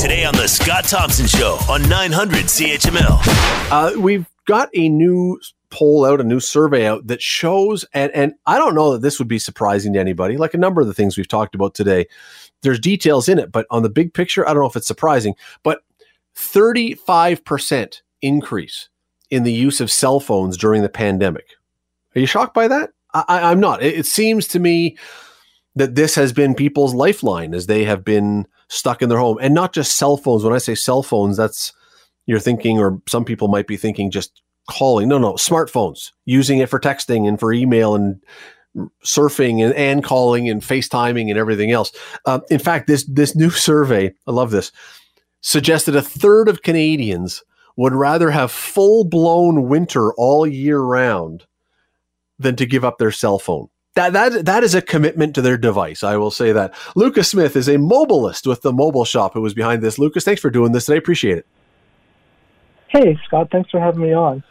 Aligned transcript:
Today 0.00 0.24
on 0.24 0.34
The 0.34 0.48
Scott 0.48 0.84
Thompson 0.84 1.26
Show 1.26 1.58
on 1.68 1.86
900 1.86 2.46
CHML. 2.46 3.20
Uh, 3.70 4.00
we've 4.00 4.24
got 4.46 4.70
a 4.72 4.88
new 4.88 5.38
poll 5.68 6.06
out, 6.06 6.22
a 6.22 6.24
new 6.24 6.40
survey 6.40 6.86
out 6.86 7.06
that 7.08 7.20
shows, 7.20 7.84
and, 7.92 8.10
and 8.12 8.32
I 8.46 8.56
don't 8.56 8.74
know 8.74 8.92
that 8.92 9.02
this 9.02 9.18
would 9.18 9.28
be 9.28 9.38
surprising 9.38 9.92
to 9.92 10.00
anybody, 10.00 10.38
like 10.38 10.54
a 10.54 10.58
number 10.58 10.80
of 10.80 10.86
the 10.86 10.94
things 10.94 11.18
we've 11.18 11.28
talked 11.28 11.54
about 11.54 11.74
today. 11.74 12.06
There's 12.62 12.80
details 12.80 13.28
in 13.28 13.38
it, 13.38 13.52
but 13.52 13.66
on 13.70 13.82
the 13.82 13.90
big 13.90 14.14
picture, 14.14 14.48
I 14.48 14.54
don't 14.54 14.62
know 14.62 14.68
if 14.68 14.74
it's 14.74 14.86
surprising, 14.86 15.34
but 15.62 15.82
35% 16.34 18.00
increase 18.22 18.88
in 19.28 19.42
the 19.42 19.52
use 19.52 19.82
of 19.82 19.90
cell 19.90 20.18
phones 20.18 20.56
during 20.56 20.80
the 20.80 20.88
pandemic. 20.88 21.46
Are 22.16 22.20
you 22.20 22.26
shocked 22.26 22.54
by 22.54 22.68
that? 22.68 22.92
I, 23.12 23.52
am 23.52 23.60
not. 23.60 23.82
It, 23.82 23.98
it 23.98 24.06
seems 24.06 24.48
to 24.48 24.60
me 24.60 24.96
that 25.76 25.94
this 25.94 26.14
has 26.14 26.32
been 26.32 26.54
people's 26.54 26.94
lifeline 26.94 27.52
as 27.52 27.66
they 27.66 27.84
have 27.84 28.02
been 28.02 28.46
stuck 28.70 29.02
in 29.02 29.08
their 29.08 29.18
home 29.18 29.36
and 29.42 29.52
not 29.52 29.74
just 29.74 29.98
cell 29.98 30.16
phones. 30.16 30.44
When 30.44 30.54
I 30.54 30.58
say 30.58 30.74
cell 30.74 31.02
phones, 31.02 31.36
that's 31.36 31.72
you're 32.26 32.38
thinking, 32.38 32.78
or 32.78 33.02
some 33.08 33.24
people 33.24 33.48
might 33.48 33.66
be 33.66 33.76
thinking 33.76 34.10
just 34.10 34.42
calling. 34.70 35.08
No, 35.08 35.18
no, 35.18 35.34
smartphones, 35.34 36.12
using 36.24 36.58
it 36.58 36.68
for 36.68 36.78
texting 36.78 37.28
and 37.28 37.38
for 37.38 37.52
email 37.52 37.94
and 37.94 38.22
surfing 39.04 39.64
and, 39.64 39.74
and 39.74 40.04
calling 40.04 40.48
and 40.48 40.62
FaceTiming 40.62 41.28
and 41.28 41.38
everything 41.38 41.72
else. 41.72 41.92
Uh, 42.24 42.40
in 42.50 42.60
fact, 42.60 42.86
this 42.86 43.04
this 43.04 43.34
new 43.34 43.50
survey, 43.68 44.14
I 44.26 44.30
love 44.30 44.52
this, 44.52 44.72
suggested 45.40 45.96
a 45.96 46.02
third 46.02 46.48
of 46.48 46.62
Canadians 46.62 47.42
would 47.76 47.94
rather 47.94 48.30
have 48.30 48.52
full 48.52 49.04
blown 49.04 49.68
winter 49.68 50.12
all 50.14 50.46
year 50.46 50.80
round 50.80 51.46
than 52.38 52.54
to 52.56 52.66
give 52.66 52.84
up 52.84 52.98
their 52.98 53.10
cell 53.10 53.38
phone. 53.38 53.68
That, 53.94 54.12
that, 54.12 54.44
that 54.44 54.62
is 54.62 54.74
a 54.74 54.82
commitment 54.82 55.34
to 55.34 55.42
their 55.42 55.56
device. 55.56 56.04
I 56.04 56.16
will 56.16 56.30
say 56.30 56.52
that. 56.52 56.74
Lucas 56.94 57.28
Smith 57.28 57.56
is 57.56 57.68
a 57.68 57.76
mobilist 57.76 58.46
with 58.46 58.62
the 58.62 58.72
mobile 58.72 59.04
shop 59.04 59.34
who 59.34 59.40
was 59.40 59.52
behind 59.52 59.82
this. 59.82 59.98
Lucas, 59.98 60.24
thanks 60.24 60.40
for 60.40 60.50
doing 60.50 60.72
this 60.72 60.86
today. 60.86 60.98
Appreciate 60.98 61.38
it. 61.38 61.46
Hey, 62.88 63.18
Scott, 63.26 63.48
thanks 63.50 63.70
for 63.70 63.80
having 63.80 64.02
me 64.02 64.12
on. 64.12 64.44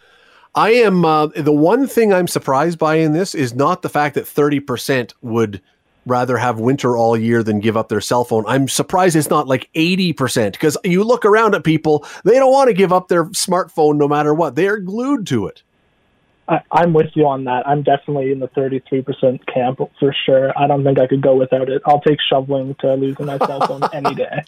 I 0.56 0.72
am 0.72 1.06
uh, 1.06 1.28
the 1.28 1.54
one 1.54 1.88
thing 1.88 2.14
I'm 2.14 2.28
surprised 2.28 2.80
by 2.80 2.96
in 2.96 3.14
this 3.14 3.36
is 3.36 3.54
not 3.54 3.82
the 3.82 3.90
fact 3.90 4.16
that 4.16 4.26
30% 4.26 5.14
would 5.22 5.62
rather 6.06 6.38
have 6.38 6.60
winter 6.60 6.98
all 6.98 7.16
year 7.16 7.44
than 7.44 7.60
give 7.60 7.78
up 7.78 7.88
their 7.88 8.02
cell 8.02 8.24
phone. 8.24 8.44
I'm 8.48 8.68
surprised 8.68 9.16
it's 9.16 9.30
not 9.30 9.48
like 9.48 9.70
80% 9.74 10.54
because 10.54 10.78
you 10.84 11.04
look 11.04 11.24
around 11.24 11.56
at 11.56 11.64
people, 11.64 12.06
they 12.26 12.34
don't 12.34 12.52
want 12.52 12.70
to 12.70 12.74
give 12.74 12.92
up 12.92 13.08
their 13.08 13.26
smartphone 13.26 13.98
no 13.98 14.08
matter 14.08 14.34
what. 14.34 14.56
They 14.56 14.68
are 14.68 14.80
glued 14.80 15.28
to 15.28 15.48
it. 15.48 15.64
I, 16.50 16.62
I'm 16.72 16.94
with 16.94 17.12
you 17.14 17.28
on 17.28 17.44
that. 17.46 17.68
I'm 17.68 17.84
definitely 17.84 18.32
in 18.32 18.40
the 18.40 18.48
33% 18.50 19.46
camp 19.54 19.80
for 20.00 20.16
sure. 20.26 20.52
I 20.58 20.68
don't 20.68 20.84
think 20.84 21.00
I 21.00 21.08
could 21.08 21.22
go 21.22 21.36
without 21.36 21.70
it. 21.70 21.82
I'll 21.86 22.02
take 22.02 22.18
shoveling 22.30 22.76
to 22.80 22.96
losing 22.96 23.28
my 23.28 23.38
cell 23.38 23.66
phone 23.68 23.82
any 23.94 24.16
day. 24.16 24.44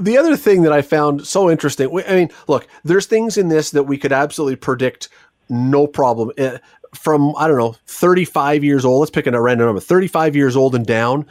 The 0.00 0.16
other 0.16 0.36
thing 0.36 0.62
that 0.62 0.72
I 0.72 0.80
found 0.80 1.26
so 1.26 1.50
interesting, 1.50 1.88
I 2.06 2.14
mean, 2.14 2.30
look, 2.48 2.66
there's 2.82 3.06
things 3.06 3.36
in 3.36 3.48
this 3.48 3.72
that 3.72 3.82
we 3.82 3.98
could 3.98 4.12
absolutely 4.12 4.56
predict 4.56 5.10
no 5.48 5.86
problem. 5.86 6.30
Eh, 6.38 6.58
from, 6.94 7.34
I 7.36 7.46
don't 7.46 7.58
know, 7.58 7.74
35 7.86 8.64
years 8.64 8.84
old, 8.84 9.00
let's 9.00 9.10
pick 9.10 9.26
a 9.26 9.40
random 9.40 9.66
number, 9.66 9.80
35 9.80 10.34
years 10.34 10.56
old 10.56 10.74
and 10.74 10.86
down, 10.86 11.26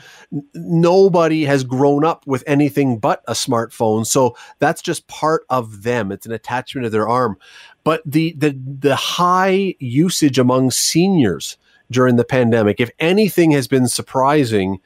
nobody 0.54 1.46
has 1.46 1.64
grown 1.64 2.06
up 2.06 2.26
with 2.28 2.44
anything 2.46 3.00
but 3.00 3.24
a 3.28 3.34
smartphone. 3.34 4.06
So 4.06 4.36
that's 4.60 4.82
just 4.82 5.08
part 5.08 5.46
of 5.50 5.84
them. 5.84 6.12
It's 6.12 6.26
an 6.26 6.32
attachment 6.32 6.86
of 6.86 6.92
their 6.92 7.08
arm. 7.08 7.38
But 7.84 8.02
the, 8.06 8.36
the, 8.38 8.58
the 8.80 8.96
high 8.96 9.76
usage 9.80 10.40
among 10.40 10.72
seniors 10.72 11.58
during 11.92 12.16
the 12.16 12.26
pandemic, 12.26 12.80
if 12.80 12.92
anything 13.00 13.52
has 13.52 13.68
been 13.68 13.88
surprising, 13.88 14.80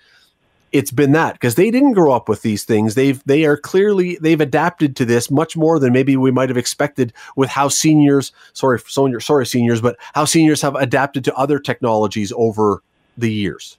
it's 0.71 0.91
been 0.91 1.11
that 1.13 1.33
because 1.33 1.55
they 1.55 1.71
didn't 1.71 1.93
grow 1.93 2.11
up 2.11 2.29
with 2.29 2.41
these 2.41 2.63
things. 2.63 2.95
They've 2.95 3.21
they 3.25 3.45
are 3.45 3.57
clearly 3.57 4.17
they've 4.21 4.39
adapted 4.39 4.95
to 4.97 5.05
this 5.05 5.31
much 5.31 5.57
more 5.57 5.79
than 5.79 5.93
maybe 5.93 6.15
we 6.17 6.31
might 6.31 6.49
have 6.49 6.57
expected 6.57 7.13
with 7.35 7.49
how 7.49 7.67
seniors 7.69 8.31
sorry 8.53 8.79
sorry 8.87 9.21
sorry 9.21 9.45
seniors, 9.45 9.81
but 9.81 9.97
how 10.13 10.25
seniors 10.25 10.61
have 10.61 10.75
adapted 10.75 11.23
to 11.25 11.35
other 11.35 11.59
technologies 11.59 12.31
over 12.35 12.81
the 13.17 13.31
years. 13.31 13.77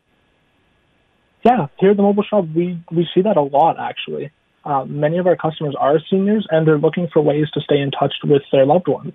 Yeah, 1.44 1.68
here 1.78 1.92
at 1.92 1.96
the 1.96 2.02
mobile 2.02 2.22
shop, 2.22 2.46
we 2.54 2.82
we 2.90 3.08
see 3.14 3.22
that 3.22 3.36
a 3.36 3.42
lot 3.42 3.78
actually. 3.78 4.30
Uh, 4.64 4.84
many 4.84 5.16
of 5.16 5.26
our 5.26 5.36
customers 5.36 5.74
are 5.78 5.98
seniors, 6.10 6.46
and 6.50 6.66
they're 6.66 6.78
looking 6.78 7.08
for 7.08 7.22
ways 7.22 7.50
to 7.52 7.60
stay 7.62 7.80
in 7.80 7.90
touch 7.90 8.12
with 8.24 8.42
their 8.52 8.66
loved 8.66 8.88
ones. 8.88 9.14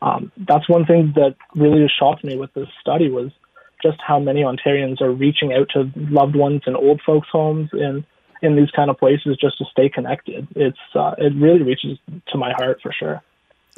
Um, 0.00 0.30
that's 0.36 0.68
one 0.68 0.86
thing 0.86 1.12
that 1.16 1.34
really 1.54 1.90
shocked 1.98 2.22
me 2.22 2.36
with 2.36 2.52
this 2.54 2.68
study 2.80 3.10
was 3.10 3.32
just 3.82 3.98
how 4.06 4.18
many 4.18 4.42
Ontarians 4.42 5.00
are 5.00 5.12
reaching 5.12 5.52
out 5.52 5.68
to 5.74 5.90
loved 5.96 6.36
ones 6.36 6.62
in 6.66 6.76
old 6.76 7.00
folks' 7.04 7.28
homes 7.30 7.70
and 7.72 8.04
in 8.42 8.56
these 8.56 8.70
kind 8.70 8.90
of 8.90 8.98
places 8.98 9.36
just 9.40 9.58
to 9.58 9.64
stay 9.70 9.88
connected. 9.88 10.46
It's 10.54 10.78
uh, 10.94 11.14
it 11.18 11.32
really 11.34 11.62
reaches 11.62 11.98
to 12.28 12.38
my 12.38 12.52
heart 12.56 12.80
for 12.82 12.92
sure. 12.92 13.22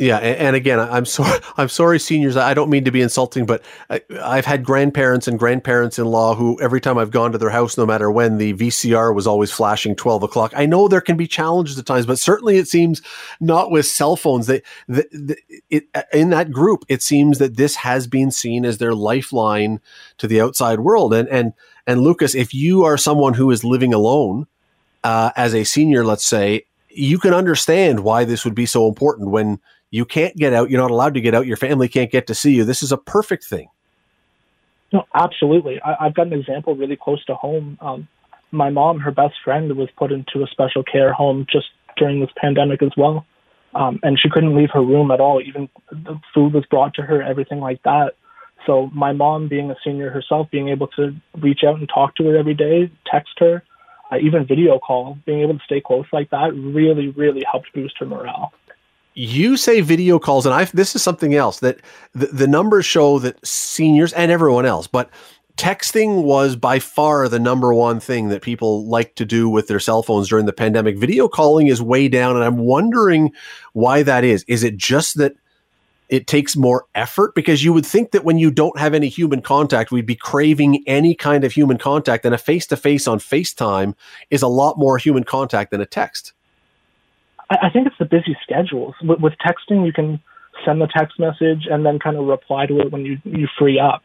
Yeah, 0.00 0.18
and, 0.18 0.54
again, 0.54 0.78
I'm 0.78 1.04
sorry. 1.04 1.40
I'm 1.56 1.68
sorry, 1.68 1.98
seniors. 1.98 2.36
I 2.36 2.54
don't 2.54 2.70
mean 2.70 2.84
to 2.84 2.92
be 2.92 3.02
insulting, 3.02 3.46
but 3.46 3.62
I, 3.90 4.00
have 4.36 4.44
had 4.44 4.64
grandparents 4.64 5.26
and 5.26 5.40
grandparents-in-law 5.40 6.36
who, 6.36 6.60
every 6.60 6.80
time 6.80 6.98
I've 6.98 7.10
gone 7.10 7.32
to 7.32 7.38
their 7.38 7.50
house, 7.50 7.76
no 7.76 7.84
matter 7.84 8.08
when, 8.08 8.38
the 8.38 8.54
VCR 8.54 9.12
was 9.12 9.26
always 9.26 9.50
flashing 9.50 9.96
12 9.96 10.22
o'clock. 10.22 10.52
I 10.54 10.66
know 10.66 10.86
there 10.86 11.00
can 11.00 11.16
be 11.16 11.26
challenges 11.26 11.76
at 11.80 11.86
times, 11.86 12.06
but 12.06 12.20
certainly 12.20 12.58
it 12.58 12.68
seems 12.68 13.02
not 13.40 13.72
with 13.72 13.86
cell 13.86 14.14
phones. 14.14 14.46
The, 14.46 14.62
it, 15.68 15.88
in 16.12 16.30
that 16.30 16.52
group, 16.52 16.84
it 16.88 17.02
seems 17.02 17.38
that 17.38 17.56
this 17.56 17.74
has 17.76 18.06
been 18.06 18.30
seen 18.30 18.64
as 18.64 18.78
their 18.78 18.94
lifeline 18.94 19.80
to 20.18 20.28
the 20.28 20.40
outside 20.40 20.78
world. 20.78 21.12
And 21.12 21.28
and 21.28 21.54
and 21.88 22.02
Lucas, 22.02 22.36
if 22.36 22.54
you 22.54 22.84
are 22.84 22.96
someone 22.96 23.34
who 23.34 23.50
is 23.50 23.64
living 23.64 23.92
alone 23.92 24.46
uh, 25.02 25.32
as 25.34 25.56
a 25.56 25.64
senior, 25.64 26.04
let's 26.04 26.24
say, 26.24 26.66
you 26.88 27.18
can 27.18 27.34
understand 27.34 28.00
why 28.00 28.24
this 28.24 28.44
would 28.44 28.54
be 28.54 28.66
so 28.66 28.88
important 28.88 29.30
when 29.30 29.58
you 29.90 30.04
can't 30.04 30.36
get 30.36 30.52
out. 30.52 30.70
You're 30.70 30.80
not 30.80 30.90
allowed 30.90 31.14
to 31.14 31.20
get 31.20 31.34
out. 31.34 31.46
Your 31.46 31.56
family 31.56 31.88
can't 31.88 32.10
get 32.10 32.26
to 32.26 32.34
see 32.34 32.54
you. 32.54 32.64
This 32.64 32.82
is 32.82 32.92
a 32.92 32.98
perfect 32.98 33.44
thing. 33.44 33.68
No, 34.92 35.04
absolutely. 35.14 35.80
I, 35.82 36.04
have 36.04 36.14
got 36.14 36.28
an 36.28 36.32
example 36.32 36.74
really 36.74 36.96
close 36.96 37.24
to 37.26 37.34
home. 37.34 37.78
Um, 37.80 38.08
my 38.50 38.70
mom, 38.70 39.00
her 39.00 39.10
best 39.10 39.34
friend, 39.44 39.76
was 39.76 39.88
put 39.96 40.12
into 40.12 40.42
a 40.42 40.46
special 40.46 40.82
care 40.82 41.12
home 41.12 41.46
just 41.50 41.66
during 41.96 42.20
this 42.20 42.30
pandemic 42.36 42.82
as 42.82 42.92
well. 42.96 43.26
Um, 43.74 44.00
and 44.02 44.18
she 44.18 44.30
couldn't 44.30 44.56
leave 44.56 44.70
her 44.72 44.82
room 44.82 45.10
at 45.10 45.20
all. 45.20 45.42
Even 45.42 45.68
the 45.90 46.18
food 46.34 46.54
was 46.54 46.64
brought 46.66 46.94
to 46.94 47.02
her, 47.02 47.22
everything 47.22 47.60
like 47.60 47.82
that. 47.82 48.14
So 48.66 48.90
my 48.94 49.12
mom, 49.12 49.48
being 49.48 49.70
a 49.70 49.76
senior 49.84 50.10
herself, 50.10 50.50
being 50.50 50.68
able 50.68 50.88
to 50.88 51.14
reach 51.38 51.60
out 51.66 51.78
and 51.78 51.88
talk 51.88 52.16
to 52.16 52.24
her 52.24 52.36
every 52.36 52.54
day, 52.54 52.90
text 53.10 53.32
her, 53.38 53.62
uh, 54.10 54.16
even 54.16 54.46
video 54.46 54.78
call, 54.78 55.18
being 55.26 55.40
able 55.40 55.54
to 55.58 55.64
stay 55.64 55.82
close 55.84 56.06
like 56.12 56.30
that 56.30 56.54
really, 56.54 57.08
really 57.08 57.42
helped 57.50 57.72
boost 57.74 57.96
her 57.98 58.06
morale 58.06 58.52
you 59.18 59.56
say 59.56 59.80
video 59.80 60.20
calls, 60.20 60.46
and 60.46 60.54
I 60.54 60.64
this 60.66 60.94
is 60.94 61.02
something 61.02 61.34
else 61.34 61.58
that 61.58 61.80
the, 62.12 62.26
the 62.26 62.46
numbers 62.46 62.86
show 62.86 63.18
that 63.18 63.44
seniors 63.44 64.12
and 64.12 64.30
everyone 64.30 64.64
else, 64.64 64.86
but 64.86 65.10
texting 65.56 66.22
was 66.22 66.54
by 66.54 66.78
far 66.78 67.28
the 67.28 67.40
number 67.40 67.74
one 67.74 67.98
thing 67.98 68.28
that 68.28 68.42
people 68.42 68.86
like 68.86 69.16
to 69.16 69.24
do 69.24 69.48
with 69.48 69.66
their 69.66 69.80
cell 69.80 70.04
phones 70.04 70.28
during 70.28 70.46
the 70.46 70.52
pandemic. 70.52 70.96
Video 70.96 71.26
calling 71.26 71.66
is 71.66 71.82
way 71.82 72.06
down, 72.06 72.36
and 72.36 72.44
I'm 72.44 72.58
wondering 72.58 73.32
why 73.72 74.04
that 74.04 74.22
is. 74.22 74.44
Is 74.46 74.62
it 74.62 74.76
just 74.76 75.18
that 75.18 75.34
it 76.08 76.28
takes 76.28 76.54
more 76.54 76.86
effort? 76.94 77.34
Because 77.34 77.64
you 77.64 77.72
would 77.72 77.84
think 77.84 78.12
that 78.12 78.24
when 78.24 78.38
you 78.38 78.52
don't 78.52 78.78
have 78.78 78.94
any 78.94 79.08
human 79.08 79.42
contact, 79.42 79.90
we'd 79.90 80.06
be 80.06 80.14
craving 80.14 80.84
any 80.86 81.16
kind 81.16 81.42
of 81.42 81.52
human 81.52 81.76
contact, 81.76 82.24
and 82.24 82.36
a 82.36 82.38
face 82.38 82.68
to 82.68 82.76
face 82.76 83.08
on 83.08 83.18
FaceTime 83.18 83.96
is 84.30 84.42
a 84.42 84.48
lot 84.48 84.78
more 84.78 84.96
human 84.96 85.24
contact 85.24 85.72
than 85.72 85.80
a 85.80 85.86
text. 85.86 86.34
I, 87.50 87.70
think 87.70 87.86
it's 87.86 87.96
the 87.98 88.04
busy 88.04 88.36
schedules. 88.42 88.94
With, 89.02 89.20
with 89.20 89.32
texting, 89.44 89.86
you 89.86 89.92
can 89.92 90.20
send 90.64 90.80
the 90.80 90.88
text 90.88 91.18
message 91.18 91.66
and 91.70 91.84
then 91.84 91.98
kind 91.98 92.16
of 92.16 92.26
reply 92.26 92.66
to 92.66 92.80
it 92.80 92.92
when 92.92 93.04
you 93.04 93.18
you 93.24 93.48
free 93.58 93.78
up. 93.78 94.02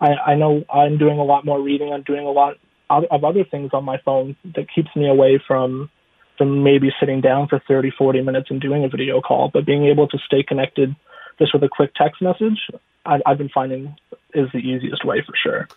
I, 0.00 0.14
I 0.14 0.34
know 0.34 0.64
I'm 0.72 0.98
doing 0.98 1.18
a 1.18 1.24
lot 1.24 1.44
more 1.44 1.60
reading. 1.60 1.92
I'm 1.92 2.02
doing 2.02 2.26
a 2.26 2.30
lot 2.30 2.56
of 2.88 3.24
other 3.24 3.44
things 3.44 3.70
on 3.72 3.84
my 3.84 3.98
phone 4.04 4.36
that 4.54 4.66
keeps 4.72 4.88
me 4.94 5.08
away 5.08 5.42
from 5.46 5.90
from 6.38 6.62
maybe 6.62 6.90
sitting 7.00 7.22
down 7.22 7.48
for 7.48 7.62
30, 7.66 7.92
40 7.96 8.20
minutes 8.20 8.50
and 8.50 8.60
doing 8.60 8.84
a 8.84 8.88
video 8.88 9.22
call. 9.22 9.50
But 9.52 9.64
being 9.64 9.86
able 9.86 10.06
to 10.08 10.18
stay 10.26 10.42
connected 10.42 10.94
just 11.38 11.54
with 11.54 11.62
a 11.62 11.68
quick 11.68 11.94
text 11.94 12.20
message, 12.20 12.58
I, 13.06 13.20
I've 13.24 13.38
been 13.38 13.48
finding 13.48 13.96
is 14.34 14.48
the 14.52 14.58
easiest 14.58 15.04
way 15.04 15.22
for 15.26 15.34
sure 15.42 15.68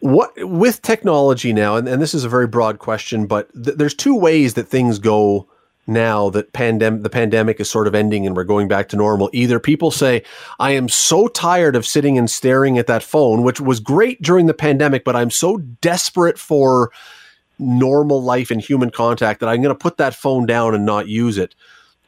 what 0.00 0.32
with 0.36 0.82
technology 0.82 1.50
now 1.50 1.76
and, 1.76 1.88
and 1.88 2.02
this 2.02 2.12
is 2.12 2.24
a 2.24 2.28
very 2.28 2.46
broad 2.46 2.78
question 2.78 3.26
but 3.26 3.50
th- 3.54 3.78
there's 3.78 3.94
two 3.94 4.14
ways 4.14 4.52
that 4.52 4.68
things 4.68 4.98
go 4.98 5.48
now 5.86 6.30
that 6.30 6.52
pandemic 6.52 7.02
the 7.02 7.10
pandemic 7.10 7.60
is 7.60 7.70
sort 7.70 7.86
of 7.86 7.94
ending 7.94 8.26
and 8.26 8.34
we're 8.36 8.44
going 8.44 8.68
back 8.68 8.88
to 8.88 8.96
normal 8.96 9.28
either 9.32 9.60
people 9.60 9.90
say 9.90 10.22
i 10.58 10.70
am 10.70 10.88
so 10.88 11.28
tired 11.28 11.76
of 11.76 11.86
sitting 11.86 12.16
and 12.16 12.30
staring 12.30 12.78
at 12.78 12.86
that 12.86 13.02
phone 13.02 13.42
which 13.42 13.60
was 13.60 13.80
great 13.80 14.20
during 14.22 14.46
the 14.46 14.54
pandemic 14.54 15.04
but 15.04 15.14
i'm 15.14 15.30
so 15.30 15.58
desperate 15.58 16.38
for 16.38 16.90
normal 17.58 18.22
life 18.22 18.50
and 18.50 18.60
human 18.60 18.90
contact 18.90 19.40
that 19.40 19.48
i'm 19.48 19.62
going 19.62 19.74
to 19.74 19.78
put 19.78 19.96
that 19.96 20.14
phone 20.14 20.46
down 20.46 20.74
and 20.74 20.84
not 20.84 21.08
use 21.08 21.38
it. 21.38 21.54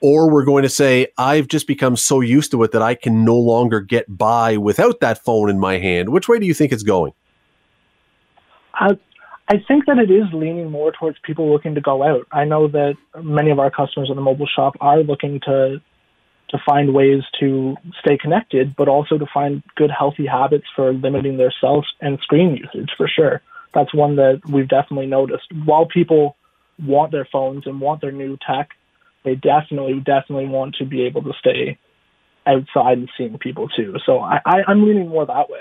Or 0.00 0.30
we're 0.30 0.44
going 0.44 0.62
to 0.62 0.68
say 0.68 1.08
i've 1.16 1.48
just 1.48 1.66
become 1.66 1.96
so 1.96 2.20
used 2.20 2.50
to 2.50 2.62
it 2.62 2.72
that 2.72 2.82
i 2.82 2.94
can 2.94 3.24
no 3.24 3.36
longer 3.36 3.80
get 3.80 4.04
by 4.16 4.56
without 4.56 5.00
that 5.00 5.24
phone 5.24 5.48
in 5.48 5.58
my 5.58 5.78
hand. 5.78 6.10
Which 6.10 6.28
way 6.28 6.38
do 6.38 6.46
you 6.46 6.54
think 6.54 6.72
it's 6.72 6.82
going? 6.82 7.12
I, 8.74 8.98
I 9.48 9.62
think 9.68 9.86
that 9.86 9.98
it 9.98 10.10
is 10.10 10.24
leaning 10.32 10.70
more 10.70 10.92
towards 10.92 11.18
people 11.22 11.52
looking 11.52 11.76
to 11.76 11.80
go 11.80 12.02
out. 12.02 12.26
I 12.32 12.44
know 12.44 12.66
that 12.68 12.96
many 13.22 13.50
of 13.50 13.58
our 13.58 13.70
customers 13.70 14.10
in 14.10 14.16
the 14.16 14.22
mobile 14.22 14.48
shop 14.48 14.76
are 14.80 15.00
looking 15.00 15.40
to 15.46 15.80
to 16.48 16.58
find 16.64 16.94
ways 16.94 17.22
to 17.40 17.74
stay 18.00 18.16
connected, 18.16 18.76
but 18.76 18.86
also 18.86 19.18
to 19.18 19.26
find 19.34 19.64
good 19.74 19.90
healthy 19.90 20.26
habits 20.26 20.66
for 20.76 20.92
limiting 20.92 21.36
their 21.36 21.52
cell 21.60 21.84
and 22.00 22.20
screen 22.20 22.56
usage 22.56 22.90
for 22.96 23.08
sure. 23.08 23.42
That's 23.74 23.92
one 23.92 24.14
that 24.16 24.42
we've 24.48 24.68
definitely 24.68 25.06
noticed. 25.06 25.46
While 25.64 25.86
people 25.86 26.36
want 26.78 27.10
their 27.10 27.26
phones 27.30 27.66
and 27.66 27.80
want 27.80 28.00
their 28.00 28.12
new 28.12 28.38
tech, 28.46 28.70
they 29.24 29.34
definitely, 29.34 29.98
definitely 29.98 30.46
want 30.46 30.76
to 30.76 30.84
be 30.84 31.02
able 31.02 31.22
to 31.24 31.32
stay 31.40 31.78
outside 32.46 32.98
and 32.98 33.10
seeing 33.18 33.38
people 33.38 33.68
too. 33.68 33.96
So 34.06 34.20
I, 34.20 34.40
I, 34.46 34.62
I'm 34.68 34.86
leaning 34.86 35.08
more 35.08 35.26
that 35.26 35.50
way. 35.50 35.60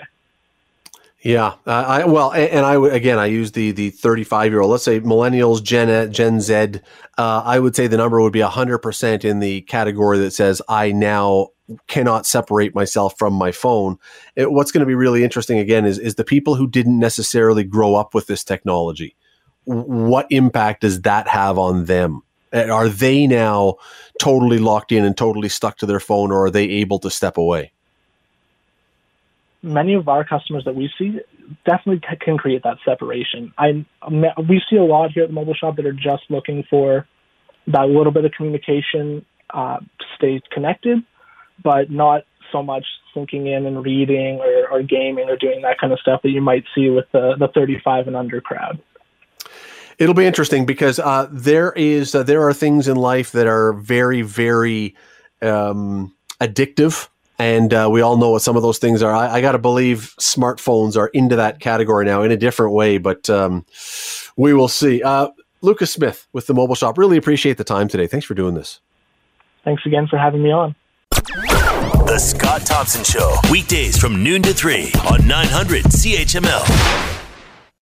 Yeah, 1.22 1.56
uh, 1.66 1.72
I 1.72 2.06
well, 2.06 2.32
and, 2.32 2.50
and 2.52 2.66
I 2.66 2.78
would 2.78 2.94
again, 2.94 3.18
I 3.18 3.26
use 3.26 3.52
the 3.52 3.72
the 3.72 3.90
35 3.90 4.52
year 4.52 4.62
old. 4.62 4.72
Let's 4.72 4.84
say 4.84 5.00
millennials, 5.00 5.64
Gen 5.64 6.12
Gen 6.12 6.40
Z. 6.40 6.54
Uh, 7.18 7.42
I 7.44 7.60
would 7.60 7.76
say 7.76 7.88
the 7.88 7.98
number 7.98 8.22
would 8.22 8.34
be 8.34 8.42
100 8.42 8.80
percent 8.80 9.26
in 9.26 9.40
the 9.40 9.62
category 9.62 10.20
that 10.20 10.32
says 10.32 10.62
I 10.70 10.92
now 10.92 11.50
cannot 11.88 12.28
separate 12.28 12.76
myself 12.76 13.18
from 13.18 13.34
my 13.34 13.52
phone. 13.52 13.98
It, 14.36 14.52
what's 14.52 14.72
going 14.72 14.82
to 14.82 14.86
be 14.86 14.94
really 14.96 15.24
interesting 15.24 15.58
again 15.58 15.86
is 15.86 15.98
is 15.98 16.16
the 16.16 16.24
people 16.24 16.56
who 16.56 16.68
didn't 16.68 17.00
necessarily 17.00 17.64
grow 17.64 17.96
up 17.96 18.14
with 18.14 18.28
this 18.28 18.44
technology. 18.44 19.16
What 19.64 20.28
impact 20.30 20.82
does 20.82 21.02
that 21.02 21.28
have 21.28 21.58
on 21.58 21.86
them? 21.86 22.22
Are 22.54 22.88
they 22.88 23.26
now 23.26 23.76
totally 24.20 24.60
locked 24.60 24.92
in 24.92 25.04
and 25.04 25.18
totally 25.18 25.50
stuck 25.50 25.78
to 25.80 25.88
their 25.88 26.00
phone, 26.00 26.32
or 26.32 26.46
are 26.46 26.52
they 26.52 26.70
able 26.70 27.00
to 27.00 27.10
step 27.10 27.38
away? 27.38 27.72
Many 29.66 29.96
of 29.96 30.08
our 30.08 30.24
customers 30.24 30.64
that 30.66 30.76
we 30.76 30.90
see 30.98 31.20
definitely 31.66 32.02
can 32.24 32.38
create 32.38 32.64
that 32.64 32.78
separation. 32.86 33.52
I 33.58 33.86
we 34.48 34.62
see 34.70 34.78
a 34.78 34.84
lot 34.84 35.12
here 35.12 35.24
at 35.24 35.30
the 35.30 35.34
mobile 35.34 35.56
shop 35.56 35.76
that 35.78 35.86
are 35.86 35.94
just 35.94 36.24
looking 36.30 36.64
for 36.70 37.08
that 37.68 37.90
little 37.90 38.12
bit 38.12 38.26
of 38.26 38.32
communication 38.32 39.26
uh, 39.54 39.78
to 39.78 40.06
stay 40.18 40.42
connected, 40.52 41.00
but 41.64 41.90
not 41.90 42.24
so 42.52 42.62
much 42.62 42.86
sinking 43.14 43.48
in 43.48 43.66
and 43.66 43.84
reading 43.84 44.40
or, 44.40 44.68
or 44.70 44.84
gaming 44.84 45.30
or 45.30 45.36
doing 45.36 45.62
that 45.64 45.80
kind 45.80 45.92
of 45.92 46.00
stuff 46.00 46.22
that 46.22 46.30
you 46.30 46.42
might 46.42 46.64
see 46.76 46.90
with 46.90 47.06
the, 47.12 47.36
the 47.40 47.48
35 47.48 48.08
and 48.08 48.16
under 48.16 48.40
crowd. 48.40 48.80
It'll 49.98 50.14
be 50.14 50.26
interesting 50.26 50.66
because 50.66 51.00
uh, 51.00 51.28
there 51.32 51.72
is 51.72 52.14
uh, 52.14 52.24
there 52.24 52.46
are 52.46 52.54
things 52.54 52.88
in 52.88 52.98
life 52.98 53.32
that 53.32 53.48
are 53.48 53.74
very 53.74 54.22
very 54.22 54.94
um, 55.42 56.14
addictive 56.42 57.08
and 57.38 57.74
uh, 57.74 57.90
we 57.92 58.02
all 58.02 58.18
know 58.18 58.32
what 58.32 58.42
some 58.42 58.56
of 58.56 58.62
those 58.62 58.78
things 58.78 59.02
are. 59.02 59.14
I, 59.14 59.36
I 59.36 59.42
got 59.42 59.54
to 59.54 59.60
believe 59.60 60.16
smartphones 60.20 60.98
are 60.98 61.08
into 61.08 61.36
that 61.38 61.60
category 61.60 62.06
now 62.06 62.22
in 62.22 62.32
a 62.32 62.38
different 62.38 62.74
way, 62.74 62.98
but 62.98 63.30
um, 63.30 63.66
we 64.36 64.54
will 64.54 64.68
see. 64.68 65.02
Uh, 65.04 65.30
Lucas 65.62 65.92
Smith 65.92 66.28
with 66.32 66.48
the 66.48 66.54
mobile 66.54 66.76
shop. 66.76 66.98
Really 66.98 67.18
appreciate 67.18 67.58
the 67.58 67.64
time 67.64 67.88
today. 67.88 68.08
Thanks 68.08 68.26
for 68.26 68.36
doing 68.36 68.54
this. 68.54 68.80
Thanks 69.64 69.86
again 69.86 70.08
for 70.08 70.18
having 70.18 70.44
me 70.44 70.52
on. 70.52 70.76
The 72.06 72.20
Scott 72.20 72.66
Thompson 72.66 73.04
Show, 73.04 73.36
weekdays 73.52 73.98
from 73.98 74.24
noon 74.24 74.44
to 74.44 74.54
3 74.54 74.92
on 75.10 75.28
900 75.28 75.86
CHML. 75.86 77.15